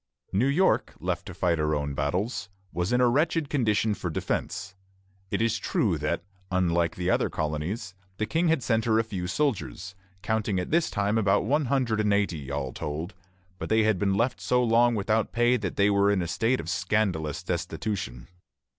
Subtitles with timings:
[0.33, 4.73] New York, left to fight her own battles, was in a wretched condition for defence.
[5.29, 9.27] It is true that, unlike the other colonies, the King had sent her a few
[9.27, 9.93] soldiers,
[10.23, 13.13] counting at this time about one hundred and eighty, all told;
[13.59, 16.59] but they had been left so long without pay that they were in a state
[16.59, 18.27] of scandalous destitution.